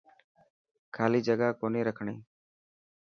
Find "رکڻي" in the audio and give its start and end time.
1.87-2.15